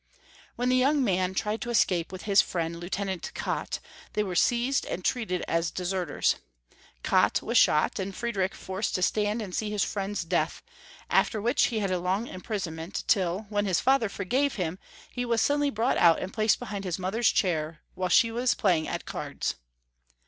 [0.55, 2.79] When the young man tried to escape with his friend.
[2.79, 3.79] Lieutenant Katt,
[4.13, 6.37] they were seized, and treated as deserters.
[7.03, 10.63] Katt was shot, and Friedrich forced to stand and see his friend's death,
[11.11, 14.79] after which he had a long imprison ment, till, when his father forgave him,
[15.11, 18.55] he was sud denly brought out and placed behind his mother's chair while she was
[18.55, 19.53] playing at cards.